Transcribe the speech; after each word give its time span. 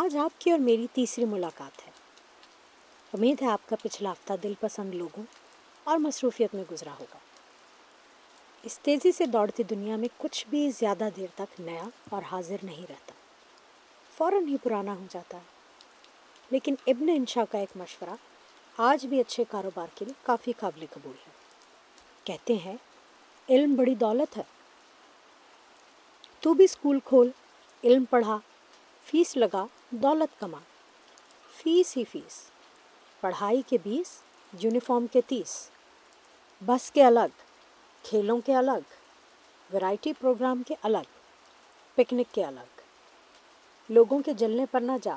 آج 0.00 0.16
آپ 0.16 0.40
کی 0.40 0.50
اور 0.50 0.58
میری 0.58 0.86
تیسری 0.92 1.24
ملاقات 1.24 1.86
ہے۔ 1.86 1.90
امید 3.12 3.42
ہے 3.42 3.50
آپ 3.50 3.68
کا 3.68 3.76
پچھلا 3.82 4.12
ہفتہ 4.12 4.32
دل 4.42 4.52
پسند 4.60 4.94
لوگوں 4.94 5.22
اور 5.84 5.98
مصروفیت 5.98 6.54
میں 6.54 6.64
گزرا 6.72 6.90
ہوگا۔ 7.00 7.18
اس 8.62 8.78
تیزی 8.78 9.12
سے 9.12 9.26
دوڑتی 9.26 9.62
دنیا 9.62 9.96
میں 9.96 10.08
کچھ 10.16 10.46
بھی 10.48 10.70
زیادہ 10.70 11.08
دیر 11.16 11.26
تک 11.34 11.60
نیا 11.60 11.84
اور 12.10 12.22
حاضر 12.22 12.56
نہیں 12.62 12.86
رہتا۔ 12.88 13.12
فوراً 14.16 14.48
ہی 14.48 14.56
پرانا 14.62 14.94
ہو 14.94 15.04
جاتا 15.10 15.36
ہے۔ 15.36 15.42
لیکن 16.50 16.74
ابن 16.86 17.08
انشا 17.08 17.44
کا 17.44 17.58
ایک 17.58 17.76
مشورہ 17.76 18.14
آج 18.76 19.06
بھی 19.06 19.20
اچھے 19.20 19.44
کاروبار 19.50 19.86
کے 19.94 20.04
لیے 20.04 20.14
کافی 20.22 20.52
قابل 20.58 20.86
قبول 20.90 21.14
ہے۔ 21.26 21.32
کہتے 22.24 22.54
ہیں، 22.54 22.76
علم 23.48 23.74
بڑی 23.74 23.94
دولت 23.94 24.36
ہے۔ 24.36 24.42
تو 26.40 26.54
بھی 26.54 26.64
اسکول 26.64 26.98
کھول، 27.04 27.30
علم 27.84 28.04
پڑھا، 28.04 28.38
فیس 29.06 29.36
لگا 29.36 29.66
دولت 29.90 30.40
کما۔ 30.40 30.58
فیس 31.56 31.96
ہی 31.96 32.04
فیس۔ 32.04 32.50
پڑھائی 33.20 33.62
کے 33.66 33.78
بیس، 33.82 34.22
یونیفارم 34.60 35.06
کے 35.06 35.20
تیس۔ 35.20 35.70
بس 36.66 36.90
کے 36.90 37.04
الگ، 37.04 37.42
کھیلوں 38.02 38.40
کے 38.40 38.56
الگ 38.56 38.94
ورائٹی 39.74 40.12
پروگرام 40.12 40.62
کے 40.62 40.74
الگ، 40.82 41.06
پکنک 41.94 42.26
کے 42.32 42.44
الگ۔ 42.44 42.80
لوگوں 43.88 44.22
کے 44.22 44.32
جلنے 44.32 44.66
پر 44.70 44.80
نہ 44.80 44.92
جا، 45.02 45.16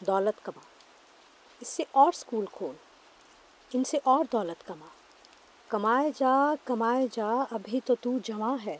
دولت 0.00 0.44
کما۔ 0.44 0.60
اس 1.60 1.68
سے 1.68 1.82
اور 1.90 2.08
اسکول 2.08 2.44
کھول، 2.52 2.74
ان 3.72 3.84
سے 3.84 3.98
اور 4.04 4.24
دولت 4.32 4.66
کما۔ 4.66 4.86
کمائے 5.68 6.10
جا 6.16 6.54
کمائے 6.64 7.06
جا، 7.12 7.44
ابھی 7.50 7.80
تو 7.84 7.94
تو 7.94 8.18
جمع 8.18 8.56
ہے۔ 8.66 8.78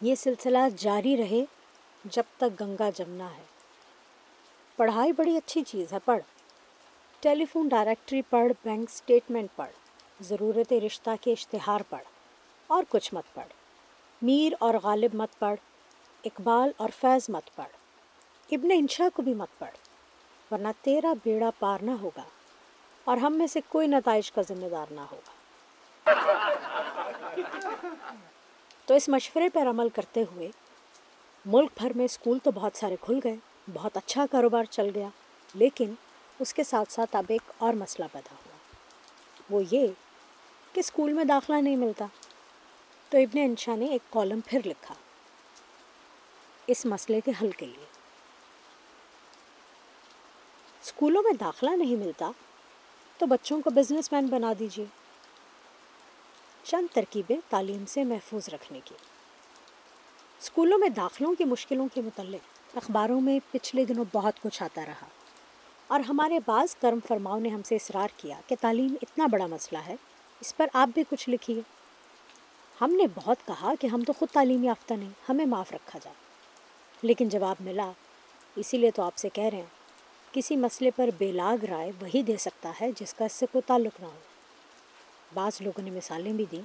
یہ 0.00 0.14
سلسلہ 0.14 0.58
جاری 0.76 1.16
رہے 1.16 1.44
جب 2.04 2.22
تک 2.36 2.60
گنگا 2.60 2.90
جمنا 2.90 3.36
ہے۔ 3.36 3.59
پڑھائی 4.80 5.12
بڑی 5.12 5.36
اچھی 5.36 5.62
چیز 5.62 5.92
ہے، 5.92 5.98
پڑھ۔ 6.04 6.22
ٹیلی 7.20 7.44
فون 7.44 7.68
ڈائریکٹری 7.68 8.22
پڑھ، 8.22 8.52
بینک 8.64 8.90
سٹیٹمنٹ 8.90 9.50
پڑھ۔ 9.56 9.70
ضرورت 10.20 10.72
رشتہ 10.72 11.10
کے 11.20 11.32
اشتہار 11.32 11.80
پڑھ۔ 11.88 12.02
اور 12.66 12.84
کچھ 12.88 13.14
مت 13.14 13.34
پڑھ۔ 13.34 13.46
میر 14.22 14.52
اور 14.60 14.74
غالب 14.82 15.14
مت 15.14 15.38
پڑھ۔ 15.38 15.56
اقبال 16.24 16.70
اور 16.76 16.88
فیض 17.00 17.30
مت 17.30 17.56
پڑھ۔ 17.56 17.68
ابن 18.50 18.70
انشا 18.74 19.08
کو 19.14 19.22
بھی 19.22 19.34
مت 19.34 19.58
پڑھ۔ 19.58 19.74
ورنہ 20.52 20.68
تیرا 20.80 21.12
بیڑا 21.24 21.50
پار 21.58 21.78
نہ 21.82 21.90
ہوگا۔ 21.90 22.22
اور 23.04 23.16
ہم 23.16 23.32
میں 23.32 23.46
سے 23.46 23.60
کوئی 23.68 23.86
نتائج 23.86 24.32
کا 24.32 24.42
ذمہ 24.42 24.66
دار 24.68 24.86
نہ 24.90 25.00
ہوگا۔ 25.00 25.32
تو 28.86 28.94
اس 28.94 29.08
مشورے 29.08 29.48
پر 29.48 29.66
عمل 29.66 29.88
کرتے 29.88 30.24
ہوئے 30.34 30.50
ملک 31.44 31.70
بھر 31.76 31.92
میں 31.94 32.04
اسکول 32.04 32.38
تو 32.38 32.50
بہت 32.50 32.76
سارے 32.76 32.96
کھل 33.00 33.18
گئے۔ 33.24 33.36
بہت 33.74 33.96
اچھا 33.96 34.26
کاروبار 34.30 34.64
چل 34.64 34.90
گیا، 34.94 35.08
لیکن 35.54 35.94
اس 36.38 36.54
کے 36.54 36.64
ساتھ 36.64 36.92
ساتھ 36.92 37.16
اب 37.16 37.24
ایک 37.28 37.42
اور 37.58 37.74
مسئلہ 37.74 38.06
پیدا 38.12 38.34
ہوا۔ 38.34 38.56
وہ 39.50 39.62
یہ 39.70 39.86
کہ 40.72 40.80
اسکول 40.80 41.12
میں 41.12 41.24
داخلہ 41.24 41.56
نہیں 41.56 41.76
ملتا۔ 41.76 42.06
تو 43.08 43.18
ابن 43.18 43.38
انشا 43.38 43.74
نے 43.74 43.86
ایک 43.86 44.12
کالم 44.12 44.40
پھر 44.46 44.60
لکھا۔ 44.64 44.94
اس 46.66 46.86
مسئلے 46.86 47.20
کے 47.20 47.32
حل 47.42 47.50
کے 47.50 47.66
لیے۔ 47.66 47.84
اسکولوں 50.82 51.22
میں 51.22 51.32
داخلہ 51.32 51.70
نہیں 51.70 51.96
ملتا 51.96 52.30
تو 53.18 53.26
بچوں 53.26 53.60
کو 53.60 53.70
بزنس 53.70 54.12
مین 54.12 54.26
بنا 54.26 54.52
دیجیے 54.58 54.84
چند 56.62 56.86
ترکیبیں 56.92 57.36
تعلیم 57.48 57.84
سے 57.86 58.04
محفوظ 58.04 58.48
رکھنے 58.48 58.80
کی۔ 58.84 58.94
اسکولوں 60.40 60.78
میں 60.78 60.88
داخلوں 60.88 61.34
کی 61.34 61.44
مشکلوں 61.44 61.88
کے 61.94 62.00
متعلق۔ 62.00 62.59
اخباروں 62.74 63.20
میں 63.20 63.38
پچھلے 63.50 63.84
دنوں 63.84 64.04
بہت 64.12 64.40
کچھ 64.42 64.62
آتا 64.62 64.84
رہا۔ 64.86 65.06
اور 65.86 66.00
ہمارے 66.00 66.38
بعض 66.46 66.76
کرم 66.76 66.98
فرماؤں 67.08 67.40
نے 67.40 67.48
ہم 67.48 67.62
سے 67.62 67.76
اصرار 67.76 68.08
کیا 68.16 68.40
کہ 68.46 68.56
تعلیم 68.60 68.94
اتنا 69.02 69.26
بڑا 69.26 69.46
مسئلہ 69.46 69.78
ہے، 69.86 69.96
اس 70.40 70.56
پر 70.56 70.66
آپ 70.72 70.88
بھی 70.94 71.04
کچھ 71.10 71.30
لکھیے۔ 71.30 71.60
ہم 72.80 72.90
نے 72.92 73.04
بہت 73.14 73.36
کہا 73.46 73.72
کہ 73.80 73.86
ہم 73.86 74.04
تو 74.06 74.12
خود 74.12 74.28
تعلیم 74.32 74.64
یافتہ 74.64 74.94
نہیں، 74.94 75.10
ہمیں 75.28 75.46
معاف 75.46 75.72
رکھا 75.72 75.98
جائے۔ 76.02 76.14
لیکن 77.02 77.28
جواب 77.28 77.56
ملا، 77.60 77.90
اسی 78.56 78.78
لیے 78.78 78.90
تو 78.90 79.02
آپ 79.02 79.16
سے 79.16 79.28
کہہ 79.28 79.44
رہے 79.44 79.58
ہیں، 79.58 79.66
کسی 80.32 80.56
مسئلے 80.56 80.90
پر 80.96 81.10
بے 81.18 81.32
لاگ 81.32 81.64
رائے 81.64 81.92
وہی 82.00 82.22
دے 82.22 82.36
سکتا 82.36 82.72
ہے 82.80 82.90
جس 83.00 83.14
کا 83.14 83.24
اس 83.24 83.32
سے 83.32 83.46
کوئی 83.52 83.62
تعلق 83.66 84.00
نہ 84.00 84.06
ہو۔ 84.06 84.18
بعض 85.34 85.62
لوگوں 85.62 85.82
نے 85.82 85.90
مثالیں 85.90 86.32
بھی 86.32 86.44
دیں 86.52 86.62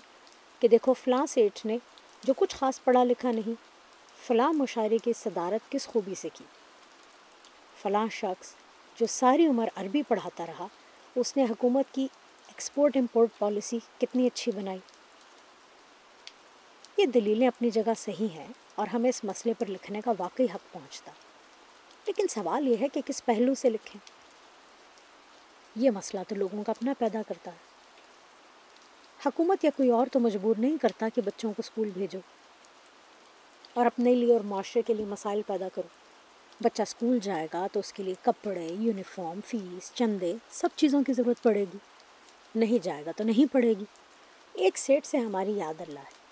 کہ 0.59 0.67
دیکھو، 0.67 0.93
فلاں 0.93 1.25
سیٹھ 1.25 1.65
نے 1.65 1.77
جو 2.23 2.33
کچھ 2.37 2.55
خاص 2.55 2.83
پڑھا 2.83 3.03
لکھا 3.03 3.31
نہیں 3.31 3.74
فلاں 4.27 4.53
مشاعرے 4.53 4.97
کی 4.97 5.13
صدارت 5.13 5.71
کس 5.71 5.87
خوبی 5.87 6.15
سے 6.15 6.29
کی؟ 6.33 6.43
فلاں 7.81 8.07
شخص 8.11 8.53
جو 8.99 9.05
ساری 9.09 9.47
عمر 9.47 9.67
عربی 9.75 10.01
پڑھاتا 10.03 10.45
رہا، 10.45 10.67
اس 11.15 11.37
نے 11.37 11.43
حکومت 11.43 11.85
کی 11.91 12.07
ایکسپورٹ 12.47 12.97
امپورٹ 12.97 13.29
پالیسی 13.39 13.79
کتنی 13.97 14.27
اچھی 14.27 14.51
بنائی؟ 14.51 14.79
یہ 16.97 17.05
دلیلیں 17.05 17.47
اپنی 17.47 17.69
جگہ 17.69 17.91
صحیح 17.97 18.27
ہیں 18.27 18.47
اور 18.75 18.87
ہمیں 18.87 19.09
اس 19.09 19.23
مسئلے 19.23 19.53
پر 19.53 19.69
لکھنے 19.69 20.01
کا 20.01 20.11
واقعی 20.17 20.45
حق 20.45 20.73
پہنچتا۔ 20.73 21.11
لیکن 22.05 22.27
سوال 22.29 22.67
یہ 22.67 22.75
ہے 22.81 22.87
کہ 22.87 23.01
کس 23.05 23.25
پہلو 23.25 23.55
سے 23.55 23.69
لکھیں؟ 23.69 24.11
یہ 25.75 25.91
مسئلہ 25.91 26.21
تو 26.27 26.35
لوگوں 26.35 26.63
کا 26.63 26.71
اپنا 26.71 26.93
پیدا 26.99 27.21
کرتا 27.27 27.51
ہے۔ 27.51 27.57
حکومت 29.25 29.65
یا 29.65 29.71
کوئی 29.77 29.89
اور 29.89 30.07
تو 30.11 30.19
مجبور 30.19 30.55
نہیں 30.57 30.77
کرتا 30.77 31.09
کہ 31.15 31.21
بچوں 31.21 31.49
کو 31.49 31.61
اسکول 31.65 31.89
بھیجو۔ 31.93 32.19
اور 33.75 33.85
اپنے 33.85 34.15
لیے 34.15 34.33
اور 34.33 34.41
معاشرے 34.41 34.81
کے 34.81 34.93
لیے 34.93 35.05
مسائل 35.05 35.41
پیدا 35.47 35.67
کرو۔ 35.75 35.87
بچہ 36.61 36.81
اسکول 36.81 37.19
جائے 37.19 37.47
گا 37.53 37.67
تو 37.71 37.79
اس 37.79 37.93
کے 37.93 38.03
لیے 38.03 38.13
کپڑے، 38.21 38.67
یونیفارم، 38.79 39.39
فیس، 39.45 39.91
چندے، 39.93 40.33
سب 40.51 40.69
چیزوں 40.75 41.03
کی 41.03 41.13
ضرورت 41.13 41.43
پڑے 41.43 41.65
گی۔ 41.73 41.77
نہیں 42.55 42.83
جائے 42.83 43.05
گا 43.05 43.11
تو 43.17 43.23
نہیں 43.23 43.53
پڑے 43.53 43.73
گی۔ 43.79 43.85
ایک 44.53 44.77
سیٹ 44.77 45.05
سے 45.05 45.17
ہماری 45.17 45.51
یاد 45.51 45.81
اللہ 45.81 45.99
ہے۔ 45.99 46.25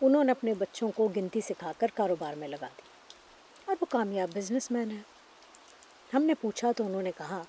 انہوں 0.00 0.24
نے 0.24 0.30
اپنے 0.30 0.54
بچوں 0.54 0.90
کو 0.96 1.08
گنتی 1.16 1.40
سکھا 1.40 1.72
کر 1.78 1.86
کاروبار 1.94 2.34
میں 2.34 2.48
لگا 2.48 2.66
دی۔ 2.66 2.82
اور 3.64 3.76
وہ 3.80 3.86
کامیاب 3.90 4.28
بزنس 4.34 4.70
مین 4.70 4.90
ہے 4.90 5.00
ہم 6.14 6.22
نے 6.22 6.34
پوچھا 6.34 6.72
تو 6.72 6.86
انہوں 6.86 7.02
نے 7.02 7.12
کہا، 7.18 7.42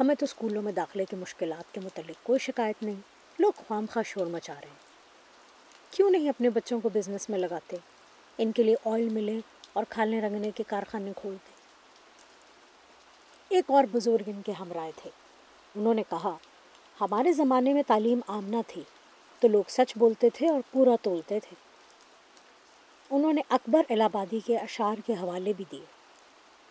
ہمیں 0.00 0.14
تو 0.14 0.24
اسکولوں 0.24 0.62
میں 0.62 0.72
داخلے 0.72 1.04
کی 1.04 1.16
مشکلات 1.16 1.74
کے 1.74 1.80
متعلق 1.80 2.16
کوئی 2.22 2.38
شکایت 2.38 2.82
نہیں، 2.82 3.00
لوگ 3.38 3.52
خواہ 3.56 3.80
خواہ 3.90 4.02
شور 4.02 4.26
مچا 4.26 4.54
رہے 4.54 4.68
ہیں۔ 4.68 4.76
کیوں 5.90 6.10
نہیں 6.10 6.28
اپنے 6.28 6.50
بچوں 6.50 6.80
کو 6.80 6.88
بزنس 6.88 7.30
میں 7.30 7.38
لگاتے؟ 7.38 7.76
ان 8.38 8.52
کے 8.52 8.62
لیے 8.62 8.76
آئل 8.84 9.08
ملیں 9.08 9.40
اور 9.72 9.84
کھالنے 9.88 10.20
رنگنے 10.20 10.50
کے 10.50 10.62
کارخانے 10.66 11.12
کھولتے 11.16 11.54
ایک 13.48 13.64
اور 13.70 13.84
بزرگ 13.92 14.22
ان 14.26 14.42
کے 14.42 14.52
ہمراہ 14.52 14.90
تھے۔ 14.96 15.10
انہوں 15.76 15.94
نے 15.94 16.02
کہا، 16.10 16.36
ہمارے 17.00 17.32
زمانے 17.32 17.72
میں 17.72 17.82
تعلیم 17.86 18.20
آمنا 18.26 18.60
تھی، 18.66 18.82
تو 19.40 19.48
لوگ 19.48 19.64
سچ 19.68 19.96
بولتے 19.96 20.30
تھے 20.30 20.48
اور 20.48 20.60
پورا 20.72 20.90
تولتے 21.02 21.40
تھے۔ 21.40 21.54
انہوں 23.10 23.32
نے 23.32 23.42
اکبر 23.48 23.82
الہ 23.88 24.02
آبادی 24.02 24.40
کے 24.46 24.58
اشعار 24.58 24.94
کے 25.06 25.12
حوالے 25.12 25.52
بھی 25.52 25.64
دیے 25.72 25.84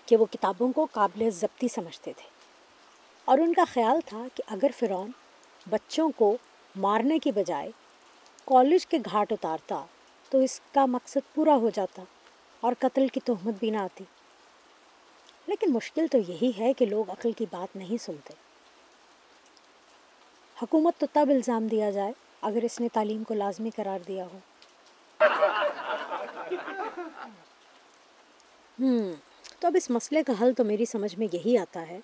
کہ 0.06 0.18
وہ 0.18 0.26
کتابوں 0.32 0.72
کو 0.72 0.88
قابل 0.92 1.30
ضبطی 1.30 1.68
سمجھتے 1.68 2.14
تھے۔ 2.18 2.30
اور 3.26 3.38
ان 3.38 3.54
کا 3.54 3.64
خیال 3.74 4.00
تھا 4.06 4.28
کہ 4.34 4.44
اگر 4.48 4.72
فرعون 4.80 5.12
بچوں 5.70 6.10
کو 6.16 6.38
مارنے 6.76 7.20
کی 7.20 7.32
بجائے 7.32 7.72
کالج 8.46 8.88
کے 8.88 8.98
گھاٹ 9.12 9.32
اتارتا 9.32 9.86
تو 10.34 10.40
اس 10.40 10.62
کا 10.72 10.86
مقصد 10.86 11.36
پورا 11.36 11.56
ہو 11.56 11.70
جاتا 11.70 12.04
اور 12.60 12.74
قتل 12.80 13.08
کی 13.08 13.20
تہمت 13.20 13.54
بھی 13.60 13.70
نہ 13.70 13.78
آتی۔ 13.78 14.04
لیکن 15.48 15.72
مشکل 15.72 16.06
تو 16.12 16.18
یہی 16.18 16.52
ہے 16.60 16.74
کہ 16.74 16.86
لوگ 16.86 17.10
عقل 17.10 17.32
کی 17.32 17.46
بات 17.52 17.76
نہیں 17.76 18.04
سنتے۔ 18.04 18.34
حکومت 20.62 20.94
تو 20.98 21.06
تب 21.14 21.30
الزام 21.30 21.68
دیا 21.68 21.92
جائے 21.92 22.12
اگر 22.42 22.64
اس 22.64 22.80
نے 22.80 22.88
تعلیم 22.94 23.24
کو 23.24 23.34
لازمی 23.34 23.70
قرار 23.76 24.00
دیا 24.08 24.26
ہو۔ 24.26 24.40
ہوں 28.80 29.14
تو 29.60 29.68
اب 29.68 29.76
اس 29.76 29.90
مسئلے 29.90 30.24
کا 30.24 30.34
حل 30.42 30.54
تو 30.54 30.64
میری 30.64 30.86
سمجھ 30.86 31.16
میں 31.16 31.28
یہی 31.34 31.58
آتا 31.58 31.88
ہے 31.88 32.00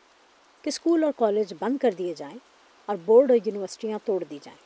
کہ 0.62 0.70
اسکول 0.70 1.04
اور 1.04 1.12
کالج 1.16 1.54
بند 1.60 1.78
کر 1.78 1.92
دیے 1.92 2.14
جائیں 2.14 2.38
اور 2.86 2.96
بورڈ 3.06 3.32
اور 3.32 3.38
یونیورسٹیاں 3.46 4.00
توڑ 4.06 4.24
دی 4.24 4.40
جائیں۔ 4.44 4.60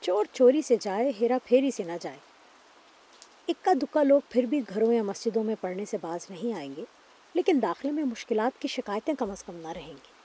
چور 0.00 0.24
چوری 0.32 0.62
سے 0.62 0.76
جائے، 0.80 1.12
ہیرا 1.20 1.38
پھیری 1.44 1.70
سے 1.70 1.84
نہ 1.84 1.92
جائے۔ 2.00 2.16
اکا 3.48 3.72
دکا 3.82 4.02
لوگ 4.02 4.20
پھر 4.28 4.42
بھی 4.42 4.60
گھروں 4.74 4.92
یا 4.92 5.02
مسجدوں 5.02 5.44
میں 5.44 5.54
پڑھنے 5.60 5.84
سے 5.84 5.96
باز 6.00 6.30
نہیں 6.30 6.52
آئیں 6.54 6.74
گے، 6.76 6.84
لیکن 7.34 7.58
داخلے 7.62 7.92
میں 7.92 8.04
مشکلات 8.04 8.60
کی 8.60 8.68
شکایتیں 8.68 9.14
کم 9.14 9.30
از 9.30 9.44
کم 9.44 9.56
نہ 9.56 9.68
رہیں 9.68 9.94
گی۔ 9.94 10.16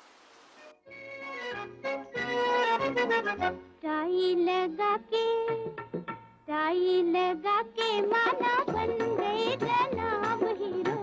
ٹائی 3.79 4.35
لگا 4.37 4.95
کے، 5.09 5.25
ٹائی 6.45 7.01
لگا 7.05 7.61
کے 7.75 8.01
مانا 8.01 8.63
بن 8.67 9.17
گئے 9.17 9.55
جناب 9.59 10.43
ہیرو۔ 10.59 11.01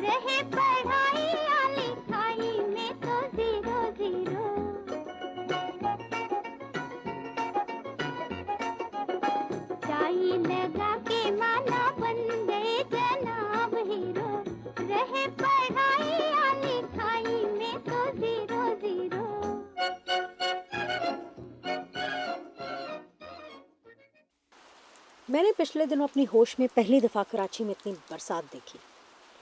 رہے 0.00 0.42
پر 0.50 0.83
میں 25.34 25.42
نے 25.42 25.52
پچھلے 25.56 25.86
دنوں 25.86 26.04
اپنی 26.04 26.24
ہوش 26.34 26.58
میں 26.58 26.66
پہلی 26.74 27.00
دفعہ 27.00 27.22
کراچی 27.30 27.64
میں 27.64 27.70
اتنی 27.70 27.92
برسات 28.10 28.52
دیکھی۔ 28.52 28.78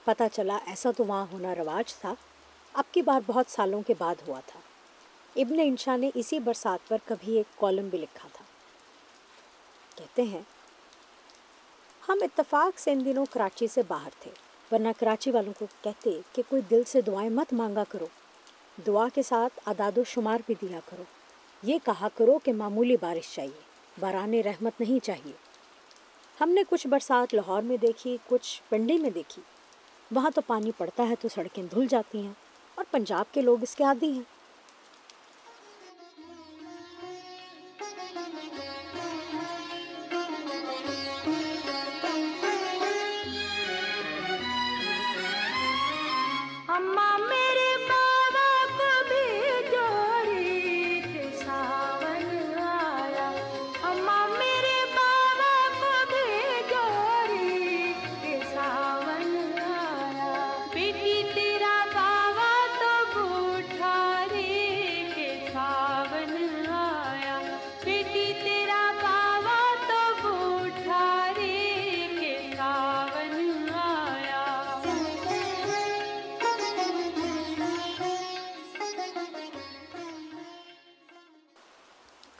پتہ 0.03 0.23
چلا 0.33 0.57
ایسا 0.65 0.91
تو 0.91 1.05
وہاں 1.05 1.25
ہونا 1.31 1.55
رواج 1.55 1.93
تھا۔ 1.93 2.13
اب 2.73 2.83
کی 2.91 3.01
بار 3.01 3.21
بہت 3.25 3.45
سالوں 3.49 3.81
کے 3.81 3.93
بعد 3.97 4.15
ہوا 4.27 4.39
تھا۔ 4.45 4.59
ابن 5.35 5.59
انشا 5.63 5.95
نے 5.95 6.09
اسی 6.15 6.39
برسات 6.39 6.87
پر 6.87 6.97
کبھی 7.05 7.37
ایک 7.37 7.59
کالم 7.59 7.89
بھی 7.89 7.97
لکھا 7.97 8.29
تھا۔ 8.33 8.45
کہتے 9.95 10.23
ہیں، 10.23 10.41
ہم 12.09 12.17
اتفاق 12.21 12.79
سے 12.79 12.91
ان 12.91 13.05
دنوں 13.05 13.25
کراچی 13.31 13.67
سے 13.67 13.81
باہر 13.87 14.09
تھے، 14.19 14.31
ورنہ 14.71 14.87
کراچی 14.99 15.31
والوں 15.31 15.53
کو 15.59 15.67
کہتے 15.81 16.09
کہ 16.33 16.43
کوئی 16.49 16.61
دل 16.61 16.81
سے 16.87 17.01
دعائیں 17.01 17.29
مت 17.29 17.53
مانگا 17.53 17.83
کرو۔ 17.89 18.07
دعا 18.87 19.07
کے 19.13 19.23
ساتھ 19.23 19.59
اعداد 19.65 19.97
و 19.97 20.03
شمار 20.03 20.39
بھی 20.45 20.55
دیا 20.61 20.79
کرو۔ 20.85 21.03
یہ 21.63 21.77
کہا 21.85 22.07
کرو 22.15 22.39
کہ 22.39 22.53
معمولی 22.53 22.97
بارش 23.01 23.35
چاہیے، 23.35 23.61
باران 23.99 24.33
رحمت 24.33 24.73
نہیں 24.79 25.05
چاہیے۔ 25.05 25.52
ہم 26.41 26.49
نے 26.49 26.61
کچھ 26.69 26.87
برسات 26.87 27.33
لاہور 27.33 27.61
میں 27.61 27.77
دیکھی، 27.77 28.17
کچھ 28.27 28.61
پنڈی 28.69 28.97
میں 28.97 29.09
دیکھی۔ 29.09 29.41
وہاں 30.11 30.29
تو 30.35 30.41
پانی 30.47 30.71
پڑتا 30.77 31.09
ہے 31.09 31.13
تو 31.21 31.27
سڑکیں 31.27 31.63
دھل 31.63 31.87
جاتی 31.87 32.21
ہیں 32.21 32.31
اور 32.75 32.85
پنجاب 32.91 33.25
کے 33.31 33.41
لوگ 33.41 33.57
اس 33.61 33.75
کے 33.75 33.83
عادی 33.83 34.11
ہیں۔ 34.11 34.32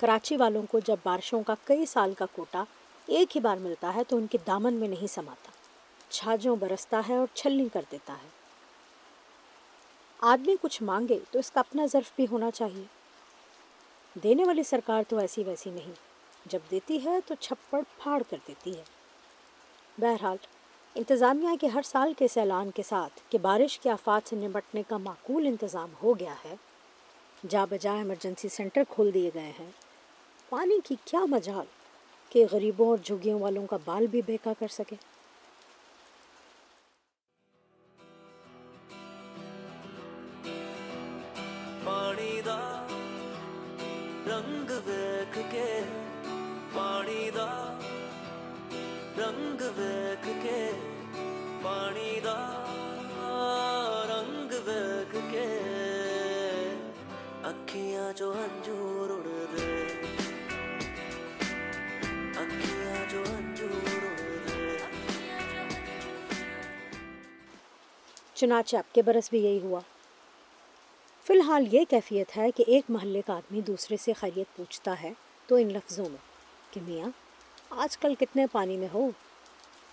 کراچی 0.03 0.37
والوں 0.37 0.63
کو 0.71 0.79
جب 0.79 0.95
بارشوں 1.03 1.43
کا 1.43 1.53
کئی 1.63 1.85
سال 1.85 2.13
کا 2.13 2.25
کوٹا 2.31 2.63
ایک 3.05 3.35
ہی 3.35 3.41
بار 3.41 3.57
ملتا 3.57 3.93
ہے 3.95 4.01
تو 4.07 4.17
ان 4.17 4.27
کے 4.27 4.37
دامن 4.47 4.73
میں 4.73 4.87
نہیں 4.87 5.07
سماتا۔ 5.07 5.51
چھاجوں 6.09 6.55
برستا 6.55 7.01
ہے 7.09 7.15
اور 7.15 7.27
چھلنی 7.33 7.67
کر 7.73 7.81
دیتا 7.91 8.13
ہے۔ 8.13 8.27
آدمی 10.19 10.55
کچھ 10.61 10.83
مانگے 10.83 11.19
تو 11.31 11.39
اس 11.39 11.51
کا 11.51 11.59
اپنا 11.59 11.85
ظرف 11.85 12.11
بھی 12.15 12.25
ہونا 12.31 12.51
چاہیے۔ 12.51 12.83
دینے 14.23 14.45
والی 14.45 14.63
سرکار 14.63 15.03
تو 15.07 15.17
ایسی 15.17 15.43
ویسی 15.43 15.69
نہیں۔ 15.69 15.91
جب 16.45 16.59
دیتی 16.71 17.05
ہے 17.05 17.19
تو 17.25 17.35
چھپڑ 17.39 17.81
پھاڑ 17.97 18.23
کر 18.29 18.37
دیتی 18.47 18.77
ہے۔ 18.77 18.83
بہرحال، 19.97 20.37
انتظامیہ 20.95 21.55
کے 21.61 21.67
ہر 21.67 21.81
سال 21.81 22.13
کے 22.17 22.27
سیلان 22.27 22.71
کے 22.71 22.83
ساتھ 22.83 23.19
کہ 23.29 23.37
بارش 23.37 23.79
کے 23.79 23.89
آفات 23.89 24.29
سے 24.29 24.35
نمٹنے 24.35 24.83
کا 24.87 24.97
معقول 24.97 25.47
انتظام 25.47 25.89
ہو 26.03 26.19
گیا 26.19 26.35
ہے، 26.45 26.55
جا 27.49 27.65
بجا 27.65 27.93
ایمرجنسی 27.93 28.49
سینٹر 28.49 28.83
کھول 28.89 29.13
دیے 29.13 29.31
گئے 29.33 29.51
ہیں۔ 29.59 29.71
پانی 30.53 30.79
کی 30.83 30.95
کیا 31.05 31.19
مجال 31.25 31.65
کہ 32.31 32.45
غریبوں 32.51 32.87
اور 32.87 32.97
جھگیوں 33.03 33.39
والوں 33.39 33.65
کا 33.67 33.77
بال 33.85 34.05
بھی 34.07 34.21
بیکا 34.25 34.51
کر 34.59 34.67
سکے؟ 34.71 34.95
پانی 41.85 42.41
دا 42.45 42.57
رنگ 44.27 44.71
ویکھ 44.85 45.39
کے 45.51 45.65
پانی 46.73 47.29
دا 47.35 47.49
رنگ 49.17 49.61
ویکھ 49.77 50.29
کے 50.43 50.61
پانی 51.63 52.19
دا 52.23 52.37
رنگ 54.09 54.53
ویکھ 54.65 55.17
کے 55.31 55.49
اکھیاں 57.43 58.11
جو 58.13 58.31
ہنجور 58.33 59.09
اڑ 59.09 59.32
چنانچہ 68.33 68.77
اب 68.77 68.93
کے 68.93 69.01
برس 69.01 69.29
بھی 69.29 69.43
یہی 69.43 69.59
ہوا۔ 69.63 69.79
فی 71.23 71.33
الحال 71.33 71.73
یہ 71.73 71.81
کیفیت 71.89 72.37
ہے 72.37 72.51
کہ 72.51 72.63
ایک 72.67 72.83
محلے 72.89 73.21
کا 73.21 73.33
آدمی 73.33 73.61
دوسرے 73.61 73.97
سے 73.97 74.13
خیریت 74.13 74.55
پوچھتا 74.55 75.01
ہے 75.01 75.13
تو 75.47 75.55
ان 75.55 75.67
لفظوں 75.67 76.09
میں 76.09 76.17
کہ 76.71 76.81
میاں، 76.87 77.09
آج 77.69 77.97
کل 77.97 78.15
کتنے 78.15 78.45
پانی 78.51 78.77
میں 78.77 78.87
ہو؟ 78.93 79.09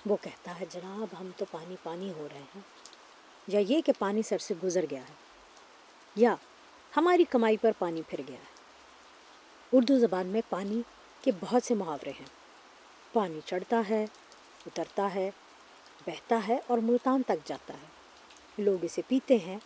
وہ 0.06 0.16
کہتا 0.20 0.60
ہے، 0.60 0.64
جناب، 0.70 1.20
ہم 1.20 1.31
تو 1.37 1.44
پانی 1.50 1.76
پانی 1.82 2.12
ہو 2.16 2.28
رہے 2.32 2.40
ہیں۔ 2.40 2.60
یا 3.46 3.60
یہ 3.60 3.81
کہ 3.81 3.92
پانی 3.98 4.22
سر 4.22 4.38
سے 4.38 4.54
گزر 4.64 4.84
گیا 4.90 5.00
ہے۔ 5.00 5.14
یا 6.16 6.34
ہماری 6.96 7.25
کمائی 7.25 7.56
پر 7.56 7.70
پانی 7.78 8.02
پھر 8.08 8.20
گیا 8.28 8.37
ہے۔ 8.37 8.60
اردو 9.72 9.98
زبان 9.98 10.26
میں 10.26 10.40
پانی 10.48 10.82
کے 11.20 11.31
بہت 11.40 11.62
سے 11.62 11.75
محاورے 11.75 12.10
ہیں۔ 12.10 12.26
پانی 13.12 13.40
چڑھتا 13.46 13.82
ہے، 13.90 14.06
اترتا 14.66 15.14
ہے، 15.14 15.31
بہتا 16.06 16.40
ہے 16.48 16.58
اور 16.66 16.78
ملتان 16.78 17.22
تک 17.22 17.48
جاتا 17.48 17.75
ہے۔ 17.75 17.89
لوگ 18.60 18.84
اسے 18.84 19.02
پیتے 19.08 19.36
ہیں 19.36 19.58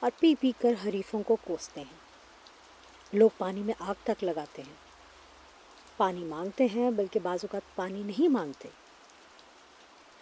اور 0.00 0.10
پی 0.20 0.34
پی 0.40 0.52
کر 0.60 0.72
حریفوں 0.84 1.22
کو 1.22 1.36
کوستے 1.44 1.80
ہیں۔ 1.80 1.98
لوگ 3.12 3.30
پانی 3.38 3.60
میں 3.60 3.74
آگ 3.78 3.94
تک 4.04 4.24
لگاتے 4.24 4.62
ہیں۔ 4.62 4.74
پانی 5.96 6.24
مانگتے 6.24 6.66
ہیں 6.74 6.90
بلکہ 6.90 7.20
بعض 7.20 7.38
اوقات 7.42 7.76
پانی 7.76 8.02
نہیں 8.02 8.28
مانگتے۔ 8.28 8.68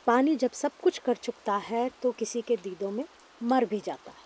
پانی 0.04 0.34
جب 0.34 0.48
سب 0.52 0.70
کچھ 0.80 1.00
کر 1.04 1.14
چکتا 1.14 1.60
ہے 1.70 1.88
تو 2.00 2.12
کسی 2.16 2.40
کے 2.46 2.56
دیدوں 2.64 2.90
میں 2.90 3.04
مر 3.40 3.64
بھی 3.68 3.80
جاتا 3.84 4.10
ہے۔ 4.10 4.25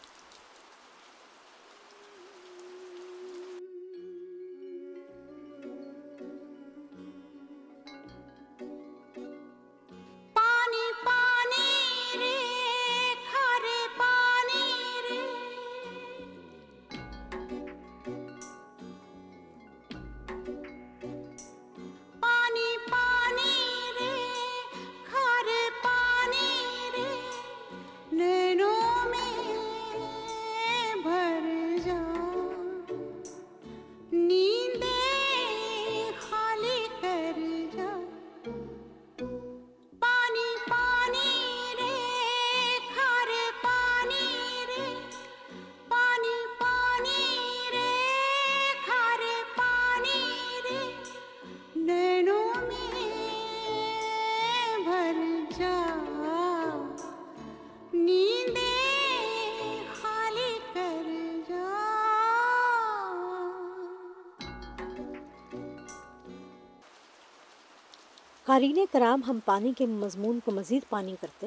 قارین 68.51 68.85
کرام 68.93 69.21
ہم 69.29 69.39
پانی 69.45 69.73
کے 69.79 69.87
مضمون 69.87 70.41
کو 70.45 70.51
مزید 70.51 70.83
پانی 70.89 71.15
کرتے 71.21 71.47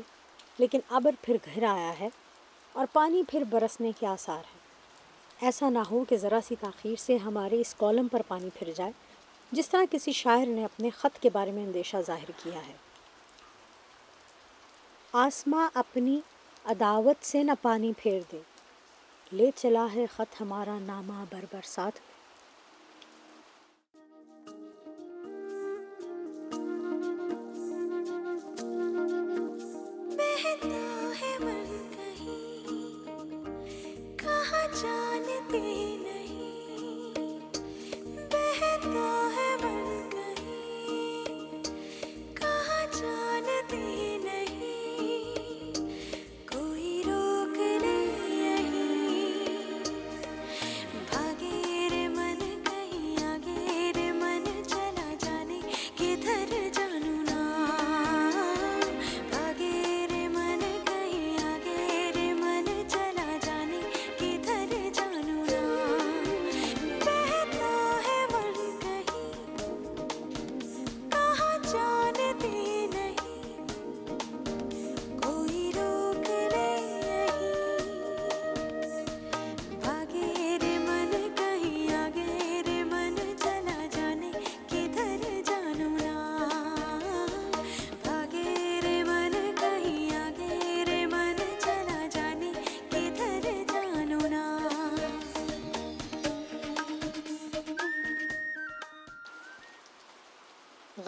لیکن 0.58 0.80
ابر 0.90 1.12
پھر 1.22 1.38
گھر 1.46 1.64
آیا 1.64 2.00
ہے 2.00 2.10
اور 2.74 2.86
پانی 2.94 3.24
پھر 3.24 3.44
برسنے 3.50 3.92
کے 4.00 4.08
آثار 4.08 4.40
ہیں۔ 4.40 4.60
ایسا 5.46 5.70
نہ 5.70 5.80
ہو 5.92 6.04
کہ 6.04 6.18
ذرا 6.18 6.40
سی 6.48 6.56
تاخیر 6.60 6.96
سے 7.00 7.18
ہمارے 7.18 7.62
اس 7.62 7.76
کالم 7.78 8.08
پر 8.08 8.22
پانی 8.28 8.50
پھر 8.54 8.72
جائے، 8.76 8.92
جس 9.52 9.70
طرح 9.70 9.84
کسی 9.92 10.12
شاعر 10.12 10.46
نے 10.46 10.66
اپنے 10.66 10.90
خط 10.90 11.22
کے 11.22 11.30
بارے 11.30 11.52
میں 11.52 11.64
اندیشہ 11.64 11.98
ظاہر 12.06 12.32
کیا 12.44 12.68
ہے۔ 12.68 12.74
آسماں 15.12 15.70
اپنی 15.74 16.22
عداوت 16.66 17.26
سے 17.26 17.44
نہ 17.44 17.52
پانی 17.62 17.94
پھیر 17.98 18.22
دے، 18.32 18.40
لے 19.32 19.52
چلا 19.56 19.88
ہے 19.96 20.06
خط 20.06 20.42
ہمارا 20.42 20.80
نامہ 20.80 21.24
بر 21.30 21.46
برسات 21.52 22.00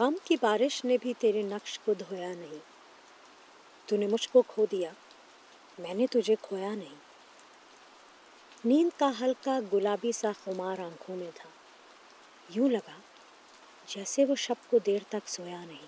غم 0.05 0.15
کی 0.24 0.35
بارش 0.41 0.85
نے 0.85 0.97
بھی 1.01 1.13
تیرے 1.19 1.41
نقش 1.41 1.79
کو 1.79 1.93
دھویا 1.93 2.33
نہیں۔ 2.33 2.59
تو 3.85 3.97
نے 3.97 4.07
مجھ 4.07 4.29
کو 4.29 4.41
کھو 4.41 4.65
دیا، 4.71 4.91
میں 5.79 5.93
نے 5.93 6.07
تجھے 6.07 6.35
کھویا 6.41 6.75
نہیں۔ 6.75 6.95
نیند 8.65 9.00
کا 9.00 9.12
ہلکا 9.21 9.59
گلابی 9.74 10.12
سا 10.12 10.31
خمار 10.43 10.79
آنکھوں 10.79 11.15
میں 11.15 11.31
تھا۔ 11.35 11.50
یوں 12.50 12.69
لگا 12.69 12.97
جیسے 13.88 14.25
وہ 14.25 14.35
شب 14.35 14.55
کو 14.69 14.77
دیر 14.77 15.00
تک 15.09 15.29
سویا 15.29 15.65
نہیں۔ 15.65 15.88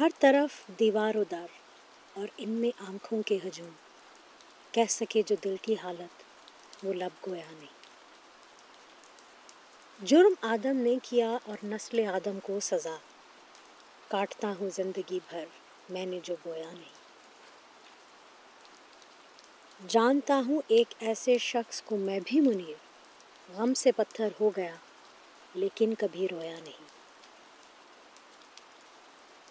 ہر 0.00 0.08
طرف 0.18 0.78
دیوار 0.78 1.14
و 1.14 1.24
در 1.30 1.46
اور 2.14 2.28
ان 2.36 2.50
میں 2.50 2.82
آنکھوں 2.88 3.22
کے 3.22 3.38
ہجوم۔ 3.44 3.70
کہہ 4.72 4.90
سکے 4.90 5.22
جو 5.26 5.36
دل 5.44 5.56
کی 5.62 5.74
حالت، 5.82 6.22
وہ 6.84 6.92
لب 6.92 7.26
گویا 7.26 7.50
نہیں۔ 7.50 7.77
جرم 10.02 10.34
آدم 10.40 10.76
نے 10.76 10.96
کیا 11.02 11.36
اور 11.44 11.56
نسل 11.64 12.06
آدم 12.14 12.40
کو 12.40 12.60
سزا۔ 12.60 12.96
کاٹتا 14.08 14.52
ہوں 14.60 14.70
زندگی 14.70 15.18
بھر، 15.30 15.44
میں 15.90 16.06
نے 16.06 16.20
جو 16.22 16.34
بویا 16.42 16.72
نہیں۔ 16.72 16.92
جانتا 19.88 20.40
ہوں 20.46 20.62
ایک 20.68 20.94
ایسے 20.98 21.38
شخص 21.38 21.82
کو 21.82 21.96
میں 21.96 22.20
بھی 22.24 22.40
منیر۔ 22.40 22.74
غم 23.52 23.74
سے 23.74 23.92
پتھر 23.92 24.28
ہو 24.40 24.50
گیا، 24.56 24.74
لیکن 25.54 25.94
کبھی 25.98 26.28
رویا 26.28 26.58
نہیں۔ 26.58 26.84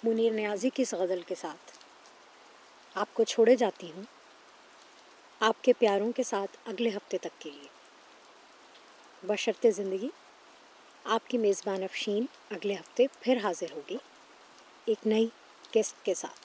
منیر 0.03 0.31
نیازی 0.31 0.69
کی 0.69 0.81
اس 0.81 0.93
غزل 0.93 1.21
کے 1.27 1.35
ساتھ؟ 1.35 1.77
آپ 2.95 3.07
کو 3.13 3.23
چھوڑے 3.23 3.55
جاتی 3.55 3.91
ہوں۔ 3.91 4.03
آپ 5.39 5.63
کے 5.63 5.73
پیاروں 5.73 6.11
کے 6.11 6.23
ساتھ 6.23 6.57
اگلے 6.65 6.89
ہفتے 6.89 7.17
تک 7.17 7.41
کے 7.41 7.51
لیے۔ 7.51 7.67
بشرط 9.23 9.65
زندگی۔ 9.75 10.09
آپ 11.07 11.29
کی 11.29 11.37
میزبان 11.37 11.83
افشین 11.83 12.25
اگلے 12.51 12.73
ہفتے 12.73 13.05
پھر 13.21 13.37
حاضر 13.43 13.65
ہوگی 13.71 13.97
ایک 14.85 15.07
نئی 15.07 15.27
گیسٹ 15.75 16.05
کے 16.05 16.13
ساتھ۔ 16.13 16.39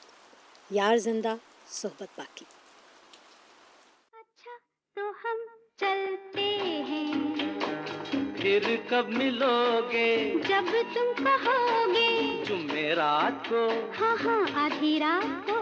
یار 0.71 0.97
زندہ 0.97 1.35
صحبت 1.67 2.07
باقی۔ 2.17 2.45
اچھا 4.13 4.51
تو 4.95 5.01
ہم 5.23 5.37
چلتے 5.77 6.45
ہیں۔ 6.89 7.13
پھر 8.41 8.75
کب 8.89 9.09
ملو 9.09 9.81
گے 9.91 10.33
جب 10.47 10.63
تم 10.93 11.23
کہو 11.23 11.85
گے 11.93 12.43
جمعرات 12.47 13.49
کو۔ 13.49 13.69
ہاں 13.99 14.15
ہاں 14.23 14.45
آدھی 14.55 14.99
رات 14.99 15.47
کو۔ 15.47 15.59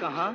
کہاں؟ 0.00 0.32